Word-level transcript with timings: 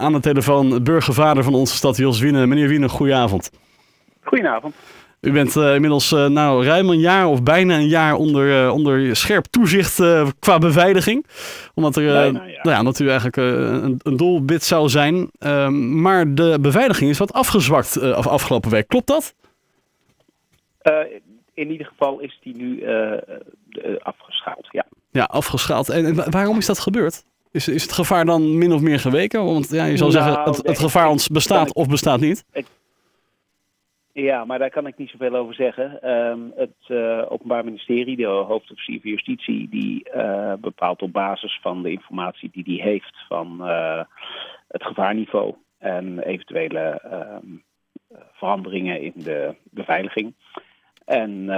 aan 0.00 0.12
de 0.12 0.20
telefoon 0.20 0.82
burgervader 0.82 1.44
van 1.44 1.54
onze 1.54 1.76
stad, 1.76 1.96
Jos 1.96 2.20
Wiene. 2.20 2.46
Meneer 2.46 2.68
Wiene, 2.68 2.88
goedenavond. 2.88 3.50
Goedenavond. 4.22 4.74
U 5.20 5.32
bent 5.32 5.56
uh, 5.56 5.74
inmiddels 5.74 6.12
uh, 6.12 6.26
nou, 6.26 6.64
ruim 6.64 6.88
een 6.88 6.98
jaar 6.98 7.26
of 7.26 7.42
bijna 7.42 7.76
een 7.76 7.88
jaar 7.88 8.14
onder, 8.14 8.64
uh, 8.64 8.72
onder 8.72 9.16
scherp 9.16 9.44
toezicht 9.44 10.02
qua 10.38 10.58
beveiliging. 10.58 11.26
Omdat, 11.74 11.96
er, 11.96 12.12
bijna, 12.12 12.44
ja. 12.44 12.58
Nou 12.62 12.70
ja, 12.70 12.78
omdat 12.78 12.98
u 12.98 13.08
eigenlijk 13.08 13.36
een, 13.36 14.00
een 14.02 14.16
doelbit 14.16 14.64
zou 14.64 14.88
zijn. 14.88 15.30
Ehm, 15.38 16.00
maar 16.00 16.34
de 16.34 16.58
beveiliging 16.60 17.10
is 17.10 17.18
wat 17.18 17.32
afgezwakt 17.32 18.00
af, 18.00 18.26
afgelopen 18.26 18.70
week. 18.70 18.88
Klopt 18.88 19.06
dat? 19.06 19.34
in 21.54 21.70
ieder 21.70 21.86
geval 21.86 22.20
is 22.20 22.38
die 22.42 22.56
nu 22.56 22.84
afgeschaald, 24.02 24.66
ja. 24.70 24.86
Ja, 25.10 25.24
afgeschaald. 25.24 25.88
En, 25.88 26.04
en 26.04 26.30
waarom 26.30 26.58
is 26.58 26.66
dat 26.66 26.78
gebeurd? 26.78 27.24
Is, 27.52 27.68
is 27.68 27.82
het 27.82 27.92
gevaar 27.92 28.24
dan 28.24 28.58
min 28.58 28.72
of 28.72 28.80
meer 28.80 28.98
geweken? 28.98 29.44
Want 29.44 29.70
ja, 29.70 29.84
je 29.84 29.96
zou 29.96 30.12
nou, 30.12 30.24
zeggen, 30.24 30.42
het, 30.44 30.66
het 30.66 30.78
gevaar 30.78 31.08
ons 31.08 31.28
bestaat 31.28 31.74
of 31.74 31.88
bestaat 31.88 32.20
niet. 32.20 32.44
Ja, 34.12 34.44
maar 34.44 34.58
daar 34.58 34.70
kan 34.70 34.86
ik 34.86 34.96
niet 34.96 35.10
zoveel 35.10 35.34
over 35.34 35.54
zeggen. 35.54 36.02
Ehm, 36.02 36.40
het 36.54 36.76
uh, 36.88 37.22
Openbaar 37.28 37.64
Ministerie, 37.64 38.16
de 38.16 38.26
hoofdofficier 38.26 39.00
van 39.00 39.10
Justitie, 39.10 39.68
die 39.68 40.10
uh, 40.14 40.54
bepaalt 40.54 41.02
op 41.02 41.12
basis 41.12 41.58
van 41.62 41.82
de 41.82 41.90
informatie 41.90 42.50
die 42.52 42.80
hij 42.80 42.90
heeft 42.90 43.24
van 43.28 43.56
uh, 43.60 44.02
het 44.68 44.84
gevaarniveau 44.84 45.54
en 45.78 46.18
eventuele 46.18 47.00
ehm, 47.00 47.46
veranderingen 48.32 49.00
in 49.00 49.12
de 49.14 49.54
beveiliging. 49.70 50.34
En 51.04 51.48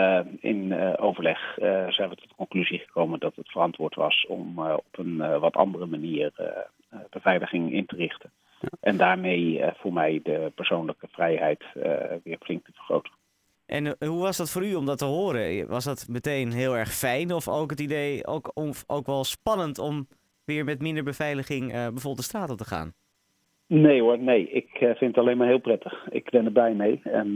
in 0.41 0.75
overleg 0.99 1.55
zijn 1.89 2.09
we 2.09 2.17
tot 2.17 2.29
de 2.29 2.35
conclusie 2.37 2.82
verantwoord 3.63 3.95
was 3.95 4.27
om 4.29 4.59
op 4.59 4.99
een 4.99 5.39
wat 5.41 5.55
andere 5.55 5.87
manier 5.87 6.33
beveiliging 7.11 7.73
in 7.73 7.87
te 7.87 7.97
richten. 7.97 8.31
En 8.81 8.97
daarmee 8.97 9.61
voor 9.75 9.93
mij 9.93 10.21
de 10.23 10.53
persoonlijke 10.55 11.09
vrijheid 11.11 11.65
weer 12.25 12.39
flink 12.41 12.65
te 12.65 12.73
vergroten. 12.73 13.13
En 13.67 13.97
hoe 13.99 14.21
was 14.21 14.37
dat 14.37 14.51
voor 14.51 14.65
u 14.65 14.75
om 14.75 14.87
dat 14.87 14.99
te 14.99 15.05
horen? 15.05 15.69
Was 15.69 15.85
dat 15.85 16.07
meteen 16.09 16.53
heel 16.53 16.77
erg 16.77 16.93
fijn 16.93 17.33
of 17.33 17.49
ook 17.49 17.71
het 17.71 17.81
idee, 17.81 18.27
ook, 18.27 18.51
of, 18.55 18.85
ook 18.87 19.07
wel 19.07 19.25
spannend 19.25 19.79
om 19.79 20.07
weer 20.45 20.65
met 20.65 20.81
minder 20.81 21.05
beveiliging 21.05 21.73
bijvoorbeeld 21.73 22.17
de 22.17 22.23
straat 22.23 22.51
op 22.51 22.59
te 22.59 22.65
gaan? 22.65 22.93
Nee 23.67 24.01
hoor, 24.01 24.19
nee. 24.19 24.51
Ik 24.51 24.69
vind 24.71 25.01
het 25.01 25.19
alleen 25.19 25.37
maar 25.37 25.47
heel 25.47 25.61
prettig. 25.61 26.07
Ik 26.11 26.31
ben 26.31 26.45
erbij 26.45 26.75
mee. 26.75 27.01
En 27.05 27.35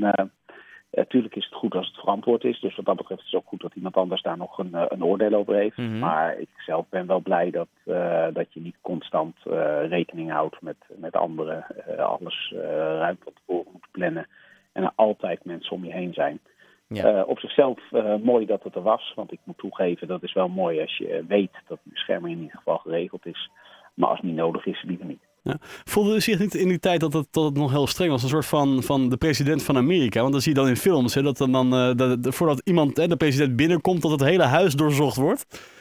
Natuurlijk 0.90 1.36
is 1.36 1.44
het 1.44 1.54
goed 1.54 1.74
als 1.74 1.86
het 1.86 1.96
verantwoord 1.96 2.44
is. 2.44 2.60
Dus 2.60 2.76
wat 2.76 2.84
dat 2.84 2.96
betreft 2.96 3.20
is 3.20 3.30
het 3.30 3.40
ook 3.40 3.48
goed 3.48 3.60
dat 3.60 3.74
iemand 3.74 3.96
anders 3.96 4.22
daar 4.22 4.36
nog 4.36 4.58
een, 4.58 4.74
eh, 4.74 4.84
een 4.88 5.04
oordeel 5.04 5.34
over 5.34 5.54
heeft. 5.54 5.76
Mhm. 5.76 5.98
Maar 5.98 6.38
ik 6.38 6.48
zelf 6.56 6.86
ben 6.88 7.06
wel 7.06 7.20
blij 7.20 7.50
dat, 7.50 7.68
uh, 7.84 8.26
dat 8.32 8.52
je 8.52 8.60
niet 8.60 8.76
constant 8.80 9.36
uh, 9.46 9.88
rekening 9.88 10.30
houdt 10.30 10.60
met, 10.60 10.76
met 10.96 11.16
anderen. 11.16 11.66
alles 11.98 12.52
ruim 12.98 13.16
van 13.22 13.32
tevoren 13.32 13.72
moet 13.72 13.86
plannen. 13.90 14.26
En 14.72 14.82
er 14.82 14.92
altijd 14.94 15.44
mensen 15.44 15.72
om 15.72 15.84
je 15.84 15.92
heen 15.92 16.12
zijn. 16.12 16.40
Ja. 16.88 17.22
op 17.22 17.38
zichzelf 17.38 17.78
mooi 18.22 18.46
dat 18.46 18.62
het 18.62 18.74
er 18.74 18.82
was. 18.82 19.12
Want 19.14 19.32
ik 19.32 19.40
moet 19.44 19.58
toegeven, 19.58 20.08
dat 20.08 20.22
is 20.22 20.32
wel 20.32 20.48
mooi 20.48 20.80
als 20.80 20.96
je 20.96 21.24
weet 21.28 21.52
dat 21.66 21.78
de 21.84 21.90
bescherming 21.90 22.34
in 22.34 22.42
ieder 22.42 22.56
geval 22.56 22.78
geregeld 22.78 23.26
is. 23.26 23.50
Maar 23.94 24.08
als 24.08 24.18
het 24.18 24.26
niet 24.26 24.36
nodig 24.36 24.66
is, 24.66 24.82
liever 24.82 25.06
niet. 25.06 25.22
Ja. 25.46 25.56
Voelde 25.84 26.14
u 26.14 26.20
zich 26.20 26.38
niet 26.38 26.54
in 26.54 26.68
die 26.68 26.78
tijd 26.78 27.00
dat 27.00 27.12
het, 27.12 27.26
dat 27.30 27.44
het 27.44 27.54
nog 27.56 27.70
heel 27.70 27.86
streng 27.86 28.10
was? 28.10 28.22
Een 28.22 28.28
soort 28.28 28.46
van, 28.46 28.82
van 28.82 29.08
de 29.08 29.16
president 29.16 29.62
van 29.62 29.76
Amerika. 29.76 30.20
Want 30.20 30.32
dan 30.32 30.40
zie 30.40 30.54
je 30.54 30.58
dan 30.58 30.68
in 30.68 30.76
films 30.76 31.14
hè, 31.14 31.22
dat 31.22 31.36
dan, 31.36 31.74
uh, 31.74 31.94
dat, 31.94 32.34
voordat 32.34 32.60
iemand, 32.64 32.96
hè, 32.96 33.06
de 33.06 33.16
president 33.16 33.56
binnenkomt, 33.56 34.02
dat 34.02 34.10
het 34.10 34.24
hele 34.24 34.42
huis 34.42 34.74
doorzocht 34.74 35.16
wordt. 35.16 35.74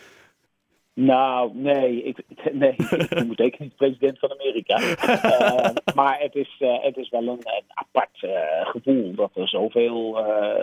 Nou, 0.93 1.51
nee, 1.53 2.03
ik, 2.03 2.17
nee, 2.61 2.75
ik 3.09 3.25
moet 3.25 3.37
zeker 3.37 3.61
niet 3.61 3.75
president 3.75 4.19
van 4.19 4.31
Amerika. 4.31 4.79
uh, 4.81 5.69
maar 5.95 6.19
het 6.19 6.35
is, 6.35 6.55
uh, 6.59 6.83
het 6.83 6.97
is 6.97 7.09
wel 7.09 7.21
een, 7.21 7.29
een 7.29 7.63
apart 7.67 8.17
gevoel 8.63 9.15
dat 9.15 9.31
er 9.33 9.47
zoveel 9.47 10.13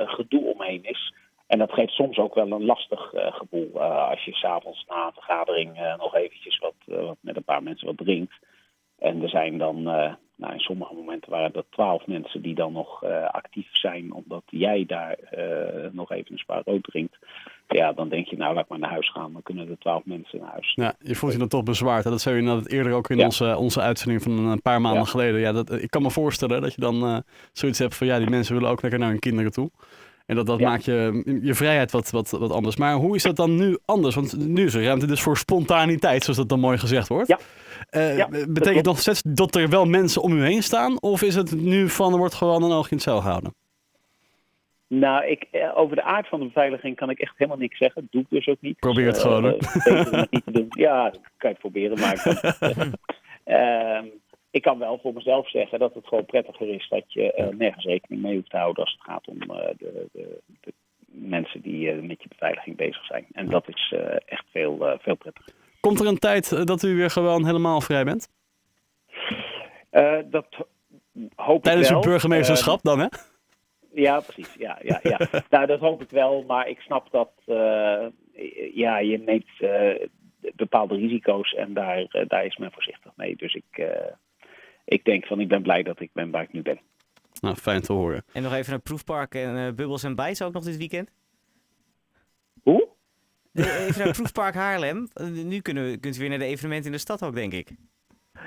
gedoe 0.07 0.45
omheen 0.55 0.85
is. 0.85 1.15
En 1.47 1.59
dat 1.59 1.73
geeft 1.73 1.93
soms 1.93 2.19
ook 2.19 2.35
wel 2.35 2.51
een 2.51 2.65
lastig 2.65 3.13
gevoel 3.15 3.81
als 3.83 4.25
je 4.25 4.33
s'avonds 4.33 4.85
na 4.89 5.07
een 5.07 5.13
vergadering 5.13 5.97
nog 5.99 6.15
eventjes 6.15 6.59
wat, 6.59 6.75
wat 6.87 7.17
met 7.21 7.37
een 7.37 7.45
paar 7.45 7.63
mensen 7.63 7.87
wat 7.87 7.97
drinkt. 7.97 8.35
En 9.03 9.23
er 9.23 9.29
zijn 9.29 9.59
dan, 9.59 9.77
uh, 9.79 10.13
nou 10.37 10.53
in 10.53 10.61
sommige 10.61 10.95
momenten 10.95 11.31
waren 11.31 11.55
er 11.55 11.65
twaalf 11.71 12.07
mensen 12.07 12.43
die 12.43 12.55
dan 12.55 12.73
nog 12.73 13.05
uh, 13.05 13.25
actief 13.25 13.69
zijn, 13.73 14.13
omdat 14.13 14.43
jij 14.47 14.85
daar 14.87 15.17
uh, 15.39 15.91
nog 15.93 16.13
even 16.13 16.33
een 16.33 16.39
spaar 16.39 16.63
rood 16.65 16.83
drinkt. 16.83 17.19
Ja, 17.69 17.93
dan 17.93 18.09
denk 18.09 18.27
je, 18.27 18.37
nou 18.37 18.55
laat 18.55 18.69
maar 18.69 18.79
naar 18.79 18.91
huis 18.91 19.11
gaan, 19.11 19.33
dan 19.33 19.43
kunnen 19.43 19.69
er 19.69 19.79
twaalf 19.79 20.05
mensen 20.05 20.41
naar 20.41 20.51
huis. 20.51 20.73
Ja, 20.75 20.95
je 20.99 21.15
voelt 21.15 21.33
je 21.33 21.39
dan 21.39 21.49
toch 21.49 21.63
bezwaard. 21.63 22.05
Hè? 22.05 22.11
Dat 22.11 22.21
zei 22.21 22.37
je 22.37 22.43
net 22.43 22.71
eerder 22.71 22.93
ook 22.93 23.11
in 23.11 23.17
ja. 23.17 23.25
onze, 23.25 23.57
onze 23.57 23.81
uitzending 23.81 24.23
van 24.23 24.39
een 24.39 24.63
paar 24.63 24.81
maanden 24.81 25.03
ja. 25.03 25.09
geleden. 25.09 25.41
Ja, 25.41 25.53
dat, 25.53 25.73
ik 25.73 25.91
kan 25.91 26.03
me 26.03 26.11
voorstellen 26.11 26.61
dat 26.61 26.75
je 26.75 26.81
dan 26.81 27.25
zoiets 27.53 27.79
hebt 27.79 27.97
van, 27.97 28.07
ja, 28.07 28.19
die 28.19 28.31
mensen 28.31 28.55
willen 28.55 28.71
ook 28.71 28.83
lekker 28.83 29.01
naar 29.01 29.11
hun 29.11 29.19
kinderen 29.19 29.53
toe. 29.53 29.71
En 30.33 30.39
dat, 30.39 30.47
dat 30.47 30.59
ja. 30.59 30.69
maakt 30.69 30.85
je, 30.85 31.23
je 31.43 31.55
vrijheid 31.55 31.91
wat, 31.91 32.11
wat, 32.11 32.31
wat 32.31 32.51
anders. 32.51 32.77
Maar 32.77 32.95
hoe 32.95 33.15
is 33.15 33.23
dat 33.23 33.37
dan 33.37 33.57
nu 33.57 33.79
anders? 33.85 34.15
Want 34.15 34.49
nu 34.49 34.65
is 34.65 34.75
er 34.75 34.85
ruimte 34.85 35.07
dus 35.07 35.21
voor 35.21 35.37
spontaniteit, 35.37 36.23
zoals 36.23 36.39
dat 36.39 36.49
dan 36.49 36.61
mooi 36.61 36.79
gezegd 36.79 37.09
wordt. 37.09 37.29
Ja. 37.29 37.39
Uh, 37.91 38.17
ja, 38.17 38.29
betekent 38.49 38.85
dat 38.85 38.99
steeds 38.99 39.23
dat 39.23 39.55
er 39.55 39.69
wel 39.69 39.85
mensen 39.85 40.23
om 40.23 40.33
u 40.33 40.45
heen 40.45 40.63
staan? 40.63 41.01
Of 41.01 41.23
is 41.23 41.35
het 41.35 41.55
nu 41.57 41.89
van, 41.89 42.13
er 42.13 42.19
wordt 42.19 42.35
gewoon 42.35 42.63
een 42.63 42.73
oog 42.73 42.91
in 42.91 42.97
het 42.97 43.03
cel 43.03 43.21
gehouden? 43.21 43.55
Nou, 44.87 45.27
ik, 45.27 45.47
over 45.75 45.97
de 45.97 46.03
aard 46.03 46.29
van 46.29 46.39
de 46.39 46.45
beveiliging 46.47 46.97
kan 46.97 47.11
ik 47.11 47.19
echt 47.19 47.35
helemaal 47.37 47.61
niks 47.61 47.79
zeggen. 47.79 48.03
Dat 48.03 48.13
doe 48.13 48.23
ik 48.23 48.27
dus 48.31 48.47
ook 48.47 48.61
niet. 48.61 48.79
Probeer 48.79 49.07
het 49.07 49.17
uh, 49.17 49.23
gewoon, 49.23 49.45
uh, 49.45 49.53
niet 50.31 50.45
te 50.45 50.53
doen. 50.53 50.67
Ja, 50.69 51.05
dat 51.05 51.21
kan 51.37 51.51
je 51.51 51.57
het 51.57 51.59
proberen, 51.59 51.99
maar 51.99 52.17
ik 54.53 54.63
kan 54.63 54.79
wel 54.79 54.99
voor 55.03 55.13
mezelf 55.13 55.51
zeggen 55.51 55.79
dat 55.79 55.95
het 55.95 56.07
gewoon 56.07 56.25
prettiger 56.25 56.69
is 56.69 56.89
dat 56.89 57.13
je 57.13 57.35
uh, 57.39 57.59
nergens 57.59 57.85
rekening 57.85 58.23
mee 58.23 58.35
hoeft 58.35 58.51
te 58.51 58.57
houden 58.57 58.85
als 58.85 58.93
het 58.93 59.03
gaat 59.03 59.29
om 59.29 59.37
uh, 59.43 59.57
de, 59.79 60.09
de, 60.13 60.39
de, 60.61 60.73
mensen 61.07 61.61
die 61.61 61.95
uh, 61.95 62.03
met 62.03 62.23
je 62.23 62.29
beveiliging 62.29 62.77
bezig 62.77 63.05
zijn. 63.05 63.27
En 63.33 63.49
dat 63.49 63.69
is 63.69 63.95
echt 64.27 64.45
veel, 64.51 64.97
veel 65.01 65.15
prettiger. 65.15 65.53
Komt 65.81 66.01
er 66.01 66.07
een 66.07 66.19
tijd 66.19 66.67
dat 66.67 66.83
u 66.83 66.97
weer 66.97 67.11
gewoon 67.11 67.47
helemaal 67.47 67.81
vrij 67.81 68.05
bent? 68.05 68.29
dat 70.31 70.47
hoop 71.35 71.63
Tijdens 71.63 71.87
ik 71.87 71.93
wel. 71.93 72.03
uw 72.03 72.11
burgemeesterschap 72.11 72.83
dan, 72.83 72.99
hè? 72.99 73.07
Ja, 73.95 74.21
precies. 74.21 74.55
Ja, 74.59 74.79
ja, 74.83 75.01
ja. 75.03 75.19
nou, 75.51 75.67
dat 75.67 75.81
hoop 75.81 76.03
ik 76.03 76.11
wel. 76.11 76.43
Maar 76.43 76.69
ik 76.69 76.81
snap 76.81 77.11
dat 77.11 77.31
ja, 78.75 78.99
je 78.99 79.19
neemt 79.19 79.51
bepaalde 80.55 80.95
risico's 80.95 81.55
en 81.55 81.75
daar, 81.75 82.25
daar 82.29 82.45
is 82.45 82.57
men 82.57 82.73
voorzichtig 82.73 83.13
mee. 83.17 83.37
Dus 83.37 83.55
ik 83.55 83.87
ik 84.85 85.05
denk 85.05 85.27
van 85.27 85.41
ik 85.41 85.49
ben 85.49 85.63
blij 85.63 85.83
dat 85.83 86.01
ik 86.01 86.13
ben 86.13 86.31
waar 86.31 86.43
ik 86.43 86.53
nu 86.53 86.63
ben. 86.63 86.81
Nou, 87.41 87.57
fijn 87.57 87.83
te 87.83 87.93
horen. 87.93 88.25
En 88.33 88.43
nog 88.43 88.53
even 88.53 88.73
een 88.73 88.83
proefpark 88.83 89.35
en 89.35 89.57
uh, 89.57 89.73
Bubbles 89.73 90.03
en 90.03 90.15
Bijts 90.15 90.43
ook 90.43 90.53
nog 90.53 90.65
dit 90.65 90.77
weekend? 90.77 91.11
Hoe? 92.63 92.89
Even 93.53 94.05
naar 94.05 94.15
Proefpark 94.21 94.55
Haarlem. 94.55 95.09
Nu 95.33 95.61
kunnen 95.61 95.91
we, 95.91 95.97
kunt 95.97 96.17
u 96.17 96.19
weer 96.19 96.29
naar 96.29 96.39
de 96.39 96.45
evenementen 96.45 96.87
in 96.87 96.93
de 96.93 96.99
stad 96.99 97.23
ook, 97.23 97.35
denk 97.35 97.53
ik. 97.53 97.71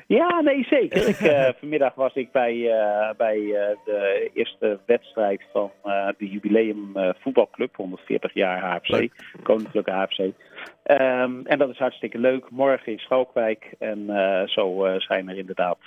Ja, 0.07 0.41
nee, 0.41 0.63
zeker. 0.63 1.07
Ik, 1.07 1.19
uh, 1.19 1.49
vanmiddag 1.59 1.95
was 1.95 2.13
ik 2.13 2.31
bij, 2.31 2.55
uh, 2.55 3.09
bij 3.17 3.37
uh, 3.37 3.53
de 3.85 4.29
eerste 4.33 4.79
wedstrijd 4.85 5.41
van 5.51 5.71
de 6.17 6.29
jubileum 6.29 6.91
voetbalclub, 7.19 7.75
140 7.75 8.33
jaar 8.33 8.59
HFC, 8.59 8.87
leuk. 8.87 9.33
Koninklijke 9.43 9.91
HFC. 9.91 10.19
Um, 10.19 11.45
en 11.45 11.57
dat 11.57 11.69
is 11.69 11.77
hartstikke 11.77 12.17
leuk. 12.17 12.49
Morgen 12.49 12.91
in 12.91 12.99
Schalkwijk. 12.99 13.75
En 13.79 14.05
zo 14.49 14.85
zijn 14.97 15.29
er 15.29 15.37
inderdaad 15.37 15.77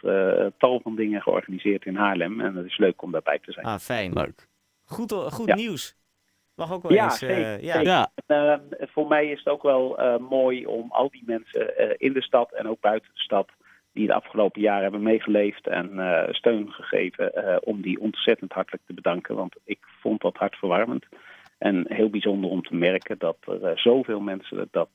tal 0.58 0.80
van 0.80 0.96
dingen 0.96 1.22
georganiseerd 1.22 1.84
in 1.84 1.96
Haarlem. 1.96 2.40
En 2.40 2.56
het 2.56 2.66
is 2.66 2.78
leuk 2.78 3.02
om 3.02 3.12
daarbij 3.12 3.38
te 3.38 3.52
zijn. 3.52 3.66
Ah, 3.66 3.78
fijn. 3.78 4.12
Leuk. 4.12 4.48
Goed, 4.84 5.12
goed 5.12 5.48
ja. 5.48 5.54
nieuws. 5.54 5.96
Mag 6.54 6.72
ook 6.72 6.82
wel 6.82 6.92
ja, 6.92 7.04
eens. 7.04 7.18
Zeker, 7.18 7.64
ja, 7.64 7.80
ja. 7.80 8.10
En, 8.26 8.62
voor 8.80 9.08
mij 9.08 9.26
is 9.26 9.38
het 9.38 9.48
ook 9.48 9.62
wel 9.62 9.98
mooi 10.28 10.66
om 10.66 10.90
al 10.90 11.10
die 11.10 11.22
mensen 11.26 11.98
in 11.98 12.12
de 12.12 12.22
stad 12.22 12.52
en 12.52 12.68
ook 12.68 12.80
buiten 12.80 13.10
de 13.14 13.20
stad 13.20 13.48
die 13.98 14.06
de 14.06 14.14
afgelopen 14.14 14.60
jaren 14.60 14.82
hebben 14.82 15.02
meegeleefd 15.02 15.66
en 15.66 15.90
uh, 15.92 16.22
steun 16.30 16.72
gegeven, 16.72 17.32
uh, 17.34 17.56
om 17.60 17.80
die 17.80 18.00
ontzettend 18.00 18.52
hartelijk 18.52 18.82
te 18.86 18.94
bedanken. 18.94 19.34
Want 19.34 19.56
ik 19.64 19.78
vond 20.00 20.20
dat 20.20 20.36
hartverwarmend. 20.36 21.04
En 21.58 21.84
heel 21.88 22.10
bijzonder 22.10 22.50
om 22.50 22.62
te 22.62 22.74
merken 22.74 23.18
dat 23.18 23.36
er 23.40 23.62
uh, 23.62 23.76
zoveel 23.76 24.20
mensen 24.20 24.68
dat 24.70 24.90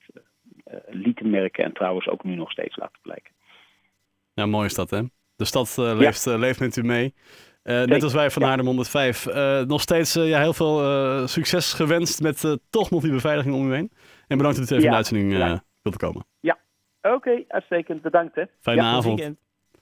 lieten 0.87 1.29
merken 1.29 1.63
en 1.63 1.73
trouwens 1.73 2.07
ook 2.07 2.23
nu 2.23 2.35
nog 2.35 2.51
steeds 2.51 2.75
laten 2.75 3.01
blijken. 3.01 3.33
Ja, 4.33 4.45
mooi 4.45 4.65
is 4.65 4.75
dat 4.75 4.89
hè. 4.89 5.01
De 5.35 5.45
stad 5.45 5.77
leeft, 5.77 6.23
ja. 6.23 6.37
leeft 6.37 6.59
met 6.59 6.75
u 6.75 6.83
mee. 6.83 7.13
net 7.63 8.03
als 8.03 8.13
wij 8.13 8.31
van 8.31 8.41
ja. 8.41 8.47
Haarlem 8.47 8.65
105. 8.65 9.25
nog 9.67 9.81
steeds 9.81 10.13
ja, 10.13 10.39
heel 10.39 10.53
veel 10.53 11.27
succes 11.27 11.73
gewenst 11.73 12.21
met 12.21 12.57
toch 12.69 12.89
nog 12.91 13.01
die 13.01 13.11
beveiliging 13.11 13.55
om 13.55 13.71
u 13.71 13.73
heen. 13.73 13.91
En 14.27 14.37
bedankt 14.37 14.57
dat 14.57 14.71
u 14.71 14.75
even 14.75 14.77
ja. 14.77 14.83
in 14.83 14.89
de 14.89 14.95
uitzending 14.95 15.61
wilt 15.81 15.97
komen. 15.97 16.25
Ja, 16.39 16.57
Oké, 17.03 17.15
okay, 17.15 17.45
uitstekend. 17.47 18.01
Bedankt 18.01 18.35
hè. 18.35 18.43
Fijne 18.59 18.81
ja, 18.81 18.91
avond. 18.91 19.19
Weekend. 19.19 19.37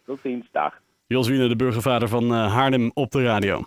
Tot 0.06 0.19
ziens. 0.19 0.47
Dag. 0.51 0.81
Jos 1.07 1.27
Wiener, 1.27 1.50
de 1.50 1.56
burgervader 1.56 2.07
van 2.07 2.23
uh, 2.23 2.53
Haarlem 2.53 2.91
op 2.94 3.12
de 3.12 3.23
radio. 3.23 3.63